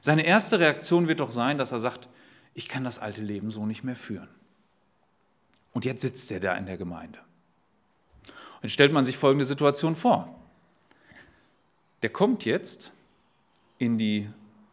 [0.00, 2.08] Seine erste Reaktion wird doch sein, dass er sagt,
[2.54, 4.28] ich kann das alte Leben so nicht mehr führen.
[5.72, 7.18] Und jetzt sitzt er da in der Gemeinde.
[8.62, 10.43] Und stellt man sich folgende Situation vor.
[12.02, 12.92] Der kommt jetzt
[13.78, 14.28] in die,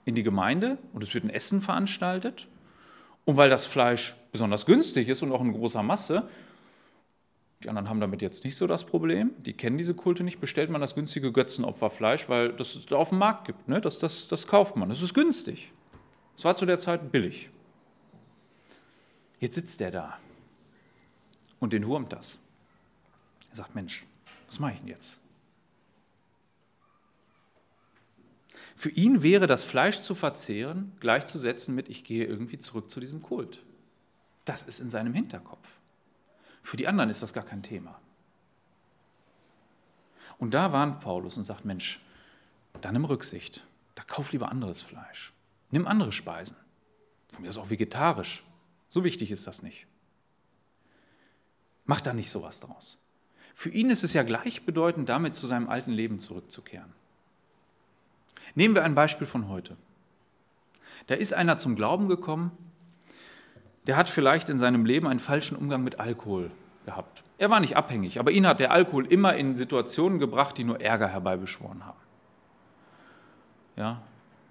[0.05, 2.47] in die Gemeinde und es wird ein Essen veranstaltet.
[3.25, 6.27] Und weil das Fleisch besonders günstig ist und auch in großer Masse,
[7.63, 10.71] die anderen haben damit jetzt nicht so das Problem, die kennen diese Kulte nicht, bestellt
[10.71, 13.67] man das günstige Götzenopferfleisch, weil das es auf dem Markt gibt.
[13.67, 13.79] Ne?
[13.79, 15.71] Das, das, das kauft man, das ist günstig.
[16.36, 17.51] Es war zu der Zeit billig.
[19.39, 20.17] Jetzt sitzt der da
[21.60, 22.39] und den wurmt das.
[23.51, 24.05] Er sagt, Mensch,
[24.47, 25.20] was mache ich denn jetzt?
[28.81, 33.21] Für ihn wäre das Fleisch zu verzehren gleichzusetzen mit, ich gehe irgendwie zurück zu diesem
[33.21, 33.63] Kult.
[34.43, 35.67] Das ist in seinem Hinterkopf.
[36.63, 38.01] Für die anderen ist das gar kein Thema.
[40.39, 42.03] Und da warnt Paulus und sagt, Mensch,
[42.81, 43.63] dann nimm Rücksicht,
[43.93, 45.31] da kauf lieber anderes Fleisch.
[45.69, 46.57] Nimm andere Speisen.
[47.27, 48.43] Von mir aus auch vegetarisch.
[48.89, 49.85] So wichtig ist das nicht.
[51.85, 52.97] Mach da nicht sowas draus.
[53.53, 56.99] Für ihn ist es ja gleichbedeutend, damit zu seinem alten Leben zurückzukehren.
[58.55, 59.77] Nehmen wir ein Beispiel von heute.
[61.07, 62.51] Da ist einer zum Glauben gekommen,
[63.87, 66.51] der hat vielleicht in seinem Leben einen falschen Umgang mit Alkohol
[66.85, 67.23] gehabt.
[67.37, 70.79] Er war nicht abhängig, aber ihn hat der Alkohol immer in Situationen gebracht, die nur
[70.79, 71.97] Ärger herbeibeschworen haben.
[73.75, 74.01] Ja,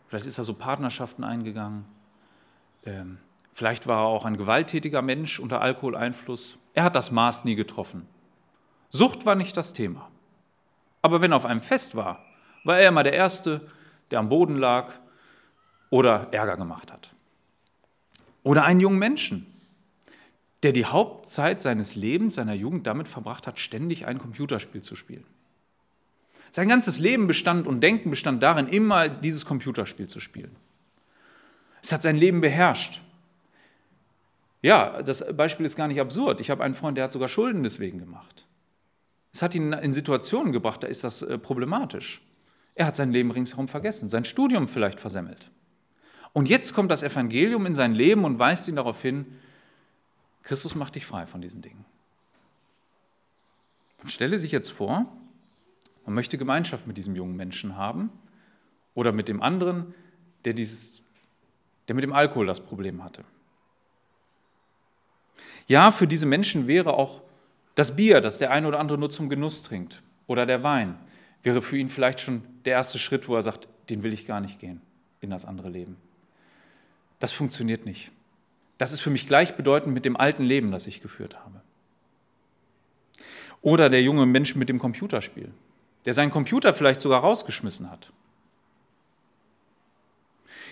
[0.08, 1.84] vielleicht ist er so Partnerschaften eingegangen.
[2.84, 3.18] Ähm,
[3.52, 6.58] vielleicht war er auch ein gewalttätiger Mensch unter Alkoholeinfluss.
[6.74, 8.08] Er hat das Maß nie getroffen.
[8.90, 10.10] Sucht war nicht das Thema.
[11.02, 12.24] Aber wenn er auf einem Fest war,
[12.64, 13.68] war er immer der Erste,
[14.10, 14.92] der am Boden lag
[15.90, 17.14] oder Ärger gemacht hat.
[18.42, 19.46] Oder einen jungen Menschen,
[20.62, 25.24] der die Hauptzeit seines Lebens, seiner Jugend damit verbracht hat, ständig ein Computerspiel zu spielen.
[26.50, 30.54] Sein ganzes Leben bestand und Denken bestand darin, immer dieses Computerspiel zu spielen.
[31.82, 33.00] Es hat sein Leben beherrscht.
[34.62, 36.40] Ja, das Beispiel ist gar nicht absurd.
[36.40, 38.46] Ich habe einen Freund, der hat sogar Schulden deswegen gemacht.
[39.32, 42.20] Es hat ihn in Situationen gebracht, da ist das äh, problematisch.
[42.74, 45.50] Er hat sein Leben ringsherum vergessen, sein Studium vielleicht versemmelt.
[46.32, 49.26] Und jetzt kommt das Evangelium in sein Leben und weist ihn darauf hin,
[50.42, 51.84] Christus macht dich frei von diesen Dingen.
[54.02, 55.06] Und stelle sich jetzt vor,
[56.06, 58.10] man möchte Gemeinschaft mit diesem jungen Menschen haben
[58.94, 59.94] oder mit dem anderen,
[60.44, 61.02] der, dieses,
[61.88, 63.22] der mit dem Alkohol das Problem hatte.
[65.66, 67.22] Ja, für diese Menschen wäre auch
[67.74, 70.98] das Bier, das der eine oder andere nur zum Genuss trinkt, oder der Wein,
[71.42, 74.40] wäre für ihn vielleicht schon der erste Schritt, wo er sagt, den will ich gar
[74.40, 74.80] nicht gehen
[75.20, 75.96] in das andere Leben.
[77.18, 78.10] Das funktioniert nicht.
[78.78, 81.60] Das ist für mich gleichbedeutend mit dem alten Leben, das ich geführt habe.
[83.62, 85.52] Oder der junge Mensch mit dem Computerspiel,
[86.06, 88.10] der seinen Computer vielleicht sogar rausgeschmissen hat.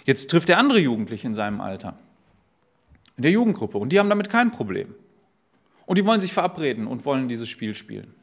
[0.04, 1.98] Jetzt trifft er andere Jugendliche in seinem Alter,
[3.18, 4.94] in der Jugendgruppe, und die haben damit kein Problem.
[5.84, 8.14] Und die wollen sich verabreden und wollen dieses Spiel spielen.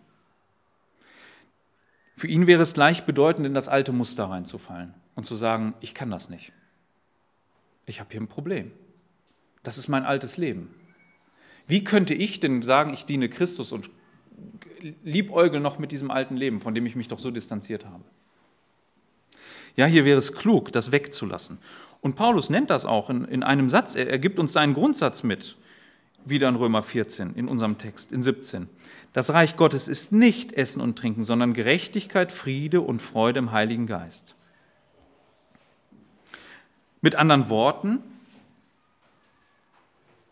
[2.15, 6.09] Für ihn wäre es gleichbedeutend, in das alte Muster reinzufallen und zu sagen, ich kann
[6.09, 6.53] das nicht.
[7.85, 8.71] Ich habe hier ein Problem.
[9.63, 10.73] Das ist mein altes Leben.
[11.67, 13.89] Wie könnte ich denn sagen, ich diene Christus und
[15.03, 18.03] liebäugel noch mit diesem alten Leben, von dem ich mich doch so distanziert habe?
[19.75, 21.57] Ja, hier wäre es klug, das wegzulassen.
[21.99, 23.95] Und Paulus nennt das auch in, in einem Satz.
[23.95, 25.57] Er, er gibt uns seinen Grundsatz mit,
[26.25, 28.67] wieder in Römer 14, in unserem Text, in 17.
[29.13, 33.87] Das Reich Gottes ist nicht Essen und Trinken, sondern Gerechtigkeit, Friede und Freude im Heiligen
[33.87, 34.35] Geist.
[37.01, 37.99] Mit anderen Worten,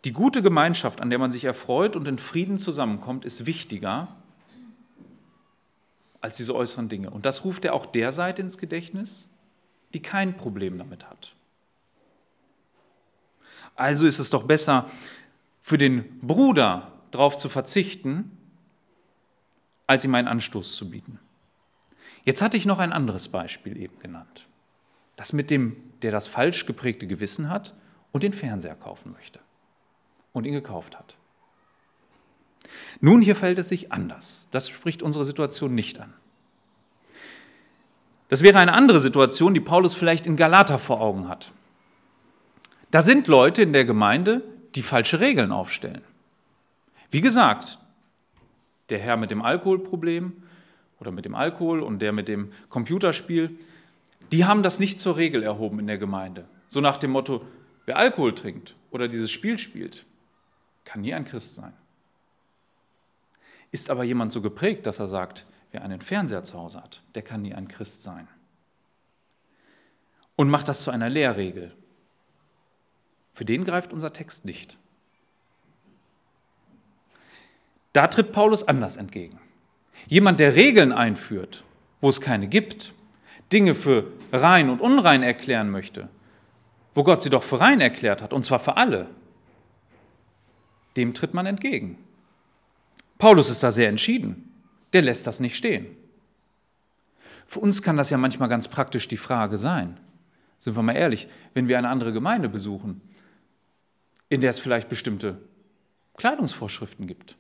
[0.06, 4.10] die gute Gemeinschaft, an der man sich erfreut und in Frieden zusammenkommt, ist wichtiger
[6.20, 7.10] als diese äußeren Dinge.
[7.10, 9.30] Und das ruft er auch der Seite ins Gedächtnis,
[9.94, 11.36] die kein Problem damit hat.
[13.76, 14.90] Also ist es doch besser,
[15.64, 18.38] für den Bruder darauf zu verzichten,
[19.88, 21.20] als ihm einen Anstoß zu bieten.
[22.26, 24.48] Jetzt hatte ich noch ein anderes Beispiel eben genannt.
[25.16, 27.74] Das mit dem, der das falsch geprägte Gewissen hat
[28.12, 29.40] und den Fernseher kaufen möchte
[30.34, 31.16] und ihn gekauft hat.
[33.00, 34.48] Nun, hier fällt es sich anders.
[34.52, 36.14] Das spricht unsere Situation nicht an.
[38.28, 41.52] Das wäre eine andere Situation, die Paulus vielleicht in Galater vor Augen hat.
[42.92, 44.42] Da sind Leute in der Gemeinde,
[44.76, 46.02] die falsche Regeln aufstellen.
[47.12, 47.80] Wie gesagt,
[48.90, 50.34] der Herr mit dem Alkoholproblem
[51.00, 53.58] oder mit dem Alkohol und der mit dem Computerspiel,
[54.32, 56.46] die haben das nicht zur Regel erhoben in der Gemeinde.
[56.68, 57.46] So nach dem Motto,
[57.86, 60.06] wer Alkohol trinkt oder dieses Spiel spielt,
[60.86, 61.74] kann nie ein Christ sein.
[63.72, 67.22] Ist aber jemand so geprägt, dass er sagt, wer einen Fernseher zu Hause hat, der
[67.22, 68.28] kann nie ein Christ sein.
[70.36, 71.76] Und macht das zu einer Lehrregel.
[73.34, 74.78] Für den greift unser Text nicht.
[77.92, 79.40] Da tritt Paulus anders entgegen.
[80.08, 81.64] Jemand, der Regeln einführt,
[82.02, 82.94] wo es keine gibt,
[83.52, 86.10] Dinge für rein und unrein erklären möchte,
[86.94, 89.08] wo Gott sie doch für rein erklärt hat, und zwar für alle,
[90.98, 91.98] dem tritt man entgegen.
[93.18, 94.52] Paulus ist da sehr entschieden.
[94.92, 95.88] Der lässt das nicht stehen.
[97.48, 100.00] Für uns kann das ja manchmal ganz praktisch die Frage sein.
[100.58, 103.02] Sind wir mal ehrlich, wenn wir eine andere Gemeinde besuchen,
[104.30, 105.38] in der es vielleicht bestimmte
[106.18, 107.38] Kleidungsvorschriften gibt.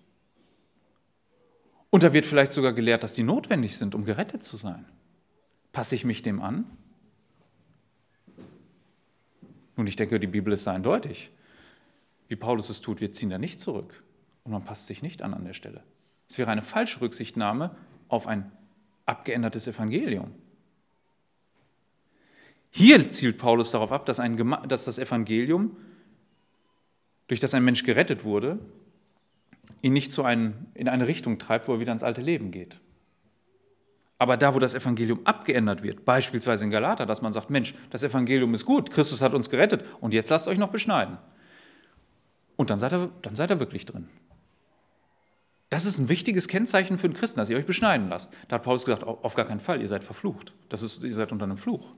[1.89, 4.85] Und da wird vielleicht sogar gelehrt, dass die notwendig sind, um gerettet zu sein.
[5.71, 6.65] Passe ich mich dem an?
[9.75, 11.31] Nun, ich denke, die Bibel ist eindeutig.
[12.27, 14.03] Wie Paulus es tut, wir ziehen da nicht zurück.
[14.43, 15.83] Und man passt sich nicht an an der Stelle.
[16.29, 17.75] Es wäre eine falsche Rücksichtnahme
[18.07, 18.51] auf ein
[19.05, 20.33] abgeändertes Evangelium.
[22.71, 24.35] Hier zielt Paulus darauf ab, dass, ein,
[24.67, 25.77] dass das Evangelium,
[27.27, 28.59] durch das ein Mensch gerettet wurde,
[29.81, 32.79] ihn nicht zu einem, in eine Richtung treibt, wo er wieder ins alte Leben geht.
[34.19, 38.03] Aber da, wo das Evangelium abgeändert wird, beispielsweise in Galater, dass man sagt, Mensch, das
[38.03, 41.17] Evangelium ist gut, Christus hat uns gerettet und jetzt lasst euch noch beschneiden.
[42.55, 44.07] Und dann seid ihr, dann seid ihr wirklich drin.
[45.69, 48.31] Das ist ein wichtiges Kennzeichen für einen Christen, dass ihr euch beschneiden lasst.
[48.47, 50.53] Da hat Paulus gesagt, auf gar keinen Fall, ihr seid verflucht.
[50.69, 51.93] Das ist, ihr seid unter einem Fluch.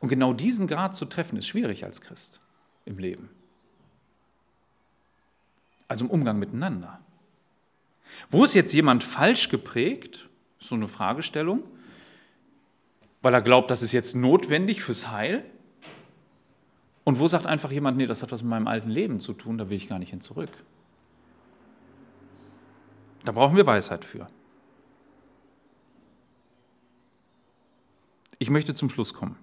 [0.00, 2.40] Und genau diesen Grad zu treffen, ist schwierig als Christ
[2.84, 3.30] im Leben.
[5.88, 7.00] Also im Umgang miteinander.
[8.30, 10.28] Wo ist jetzt jemand falsch geprägt?
[10.58, 11.64] So eine Fragestellung.
[13.22, 15.44] Weil er glaubt, das ist jetzt notwendig fürs Heil.
[17.04, 19.56] Und wo sagt einfach jemand, nee, das hat was mit meinem alten Leben zu tun,
[19.56, 20.50] da will ich gar nicht hin zurück.
[23.24, 24.28] Da brauchen wir Weisheit für.
[28.38, 29.36] Ich möchte zum Schluss kommen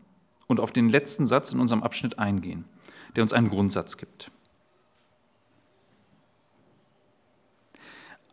[0.47, 2.65] und auf den letzten Satz in unserem Abschnitt eingehen,
[3.15, 4.31] der uns einen Grundsatz gibt.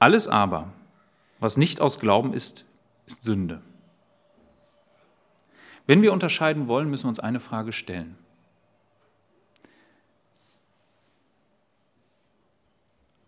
[0.03, 0.73] Alles aber,
[1.38, 2.65] was nicht aus Glauben ist,
[3.07, 3.62] ist Sünde.
[5.87, 8.19] Wenn wir unterscheiden wollen, müssen wir uns eine Frage stellen.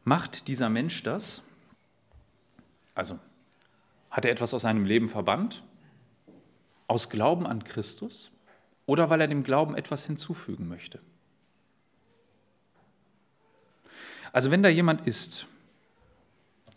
[0.03, 1.45] Macht dieser Mensch das?
[2.97, 3.21] Also,
[4.11, 5.63] hat er etwas aus seinem Leben verbannt?
[6.89, 8.33] Aus Glauben an Christus?
[8.87, 10.99] Oder weil er dem Glauben etwas hinzufügen möchte?
[14.33, 15.47] Also, wenn da jemand ist,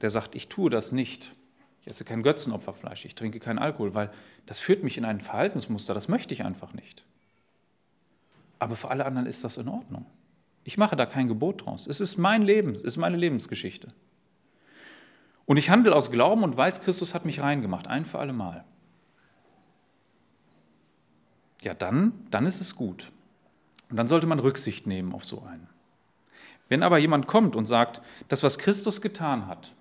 [0.02, 1.34] der sagt, ich tue das nicht,
[1.82, 4.12] ich esse kein Götzenopferfleisch, ich trinke keinen Alkohol, weil
[4.46, 7.06] das führt mich in ein Verhaltensmuster, das möchte ich einfach nicht.
[8.60, 10.06] Aber für alle anderen ist das in Ordnung.
[10.64, 11.88] Ich mache da kein Gebot draus.
[11.88, 13.94] Es ist mein Leben, es ist meine Lebensgeschichte.
[15.46, 18.66] Und ich handle aus Glauben und weiß, Christus hat mich reingemacht, ein für alle Mal.
[21.62, 23.12] Ja, dann, dann ist es gut.
[23.90, 25.70] Und dann sollte man Rücksicht nehmen auf so einen.
[26.68, 29.74] Wenn aber jemand kommt und sagt, das, was Christus getan hat,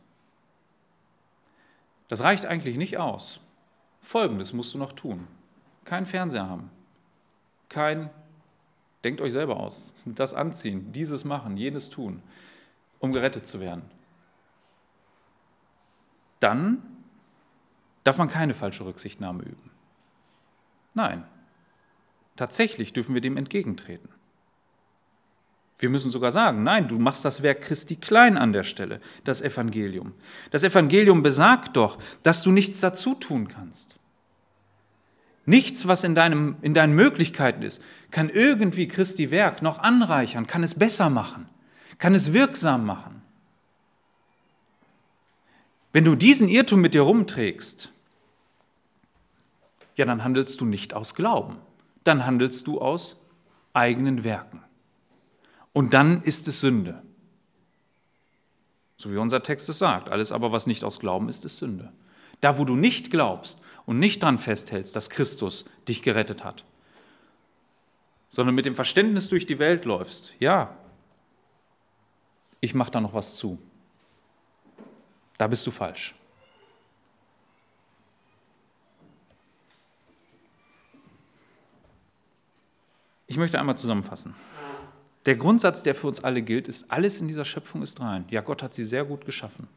[2.09, 3.41] das reicht eigentlich nicht aus.
[4.01, 5.27] Folgendes musst du noch tun.
[5.85, 6.71] Kein Fernseher haben.
[7.69, 8.11] Kein,
[9.03, 12.23] denkt euch selber aus, das anziehen, dieses machen, jenes tun,
[13.01, 13.83] um gerettet zu werden.
[16.39, 16.83] Dann
[18.05, 19.71] darf man keine falsche Rücksichtnahme üben.
[20.95, 21.25] Nein,
[22.37, 24.09] tatsächlich dürfen wir dem entgegentreten.
[25.79, 29.43] Wir müssen sogar sagen, nein, du machst das Werk Christi klein an der Stelle, das
[29.43, 30.15] Evangelium.
[30.51, 33.97] Das Evangelium besagt doch, dass du nichts dazu tun kannst.
[35.45, 40.63] Nichts, was in, deinem, in deinen Möglichkeiten ist, kann irgendwie Christi Werk noch anreichern, kann
[40.63, 41.49] es besser machen,
[41.99, 43.23] kann es wirksam machen.
[45.93, 47.91] Wenn du diesen Irrtum mit dir rumträgst,
[49.95, 51.59] ja, dann handelst du nicht aus Glauben,
[52.03, 53.21] dann handelst du aus
[53.73, 54.66] eigenen Werken.
[55.77, 57.03] Und dann ist es Sünde.
[58.97, 60.09] So wie unser Text es sagt.
[60.09, 61.93] Alles aber, was nicht aus Glauben ist, ist Sünde.
[62.41, 66.65] Da, wo du nicht glaubst und nicht dran festhältst, dass Christus dich gerettet hat,
[68.31, 70.75] sondern mit dem Verständnis durch die Welt läufst, ja,
[72.61, 73.59] ich mache da noch was zu.
[75.37, 76.15] Da bist du falsch.
[83.27, 84.35] Ich möchte einmal zusammenfassen.
[85.27, 88.25] Der Grundsatz, der für uns alle gilt, ist, alles in dieser Schöpfung ist rein.
[88.31, 89.69] Ja, Gott hat sie sehr gut geschaffen.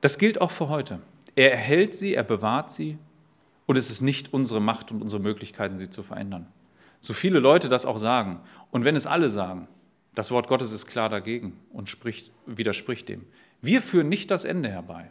[0.00, 1.00] Das gilt auch für heute.
[1.34, 2.96] Er erhält sie, er bewahrt sie
[3.66, 6.46] und es ist nicht unsere Macht und unsere Möglichkeiten, sie zu verändern.
[7.00, 8.40] So viele Leute das auch sagen
[8.70, 9.68] und wenn es alle sagen,
[10.14, 13.26] das Wort Gottes ist klar dagegen und spricht, widerspricht dem.
[13.60, 15.10] Wir führen nicht das Ende herbei.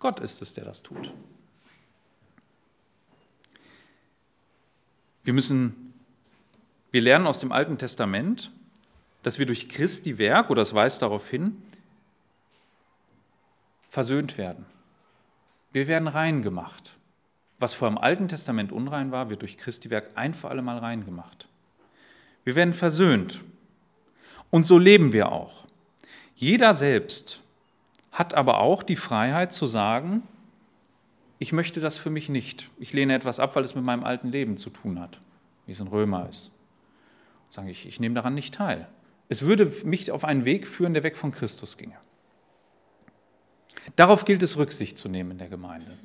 [0.00, 1.14] Gott ist es, der das tut.
[5.22, 5.89] Wir müssen
[6.90, 8.50] wir lernen aus dem Alten Testament,
[9.22, 11.62] dass wir durch Christi Werk, oder es weist darauf hin,
[13.88, 14.64] versöhnt werden.
[15.72, 16.96] Wir werden rein gemacht.
[17.58, 20.78] Was vor im Alten Testament unrein war, wird durch Christi Werk ein für alle Mal
[20.78, 21.46] rein gemacht.
[22.44, 23.42] Wir werden versöhnt.
[24.50, 25.66] Und so leben wir auch.
[26.34, 27.42] Jeder selbst
[28.12, 30.22] hat aber auch die Freiheit zu sagen,
[31.38, 32.68] ich möchte das für mich nicht.
[32.78, 35.20] Ich lehne etwas ab, weil es mit meinem alten Leben zu tun hat,
[35.66, 36.50] wie es in Römer ist.
[37.50, 38.88] Sage ich, ich nehme daran nicht teil.
[39.28, 41.96] Es würde mich auf einen Weg führen, der weg von Christus ginge.
[43.96, 45.98] Darauf gilt es Rücksicht zu nehmen in der Gemeinde.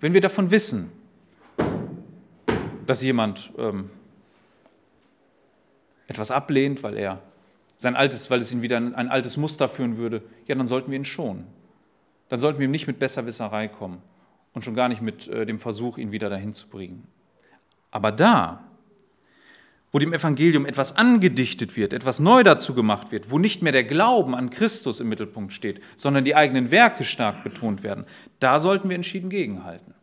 [0.00, 0.90] Wenn wir davon wissen,
[2.86, 3.90] dass jemand ähm,
[6.06, 7.22] etwas ablehnt, weil er
[7.78, 10.90] sein altes, weil es ihn wieder in ein altes Muster führen würde, ja, dann sollten
[10.90, 11.46] wir ihn schonen.
[12.28, 14.02] Dann sollten wir ihm nicht mit Besserwisserei kommen
[14.52, 17.06] und schon gar nicht mit äh, dem Versuch, ihn wieder dahin zu bringen.
[17.90, 18.65] Aber da,
[19.96, 23.84] wo dem Evangelium etwas angedichtet wird, etwas neu dazu gemacht wird, wo nicht mehr der
[23.84, 28.04] Glauben an Christus im Mittelpunkt steht, sondern die eigenen Werke stark betont werden,
[28.38, 29.94] da sollten wir entschieden gegenhalten.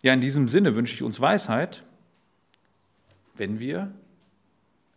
[0.00, 1.82] Ja, in diesem Sinne wünsche ich uns Weisheit,
[3.34, 3.92] wenn wir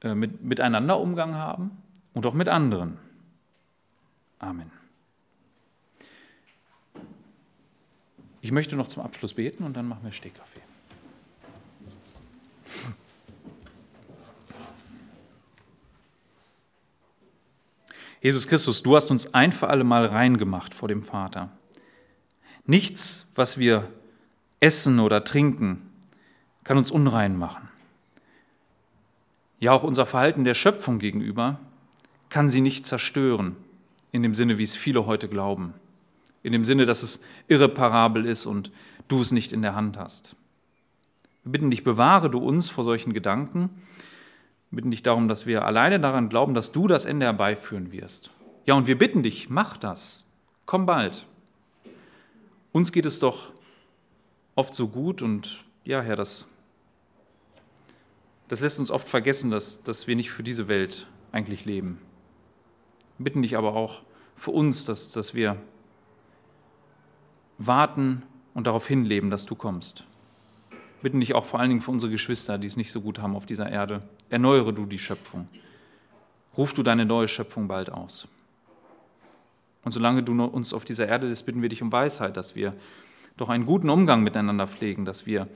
[0.03, 1.71] äh, mit, miteinander Umgang haben
[2.13, 2.97] und auch mit anderen.
[4.37, 4.71] Amen.
[8.41, 10.61] Ich möchte noch zum Abschluss beten und dann machen wir Stehkaffee.
[18.21, 21.49] Jesus Christus, du hast uns ein für alle Mal rein gemacht vor dem Vater.
[22.65, 23.89] Nichts, was wir
[24.59, 25.89] essen oder trinken,
[26.63, 27.69] kann uns unrein machen.
[29.59, 31.59] Ja, auch unser Verhalten der Schöpfung gegenüber
[32.29, 33.55] kann sie nicht zerstören,
[34.11, 35.73] in dem Sinne, wie es viele heute glauben
[36.43, 38.71] in dem Sinne, dass es irreparabel ist und
[39.07, 40.35] du es nicht in der Hand hast.
[41.43, 43.69] Wir bitten dich, bewahre du uns vor solchen Gedanken.
[44.69, 48.31] Wir bitten dich darum, dass wir alleine daran glauben, dass du das Ende herbeiführen wirst.
[48.65, 50.25] Ja, und wir bitten dich, mach das.
[50.65, 51.25] Komm bald.
[52.71, 53.51] Uns geht es doch
[54.55, 56.47] oft so gut und ja, Herr, das,
[58.47, 61.99] das lässt uns oft vergessen, dass, dass wir nicht für diese Welt eigentlich leben.
[63.17, 64.03] Wir bitten dich aber auch
[64.35, 65.57] für uns, dass, dass wir
[67.59, 68.23] warten
[68.55, 70.05] und darauf hinleben, dass du kommst.
[71.01, 73.35] Bitten dich auch vor allen Dingen für unsere Geschwister, die es nicht so gut haben
[73.35, 74.01] auf dieser Erde.
[74.29, 75.47] Erneuere du die Schöpfung.
[76.57, 78.27] Ruf du deine neue Schöpfung bald aus.
[79.83, 82.75] Und solange du uns auf dieser Erde bist, bitten wir dich um Weisheit, dass wir
[83.37, 85.47] doch einen guten Umgang miteinander pflegen, dass wir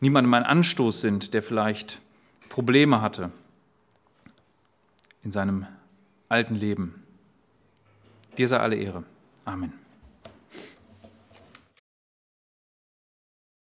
[0.00, 2.00] niemandem ein Anstoß sind, der vielleicht
[2.48, 3.32] Probleme hatte
[5.24, 5.66] in seinem
[6.28, 7.02] alten Leben.
[8.38, 9.02] Dir sei alle Ehre.
[9.44, 9.83] Amen.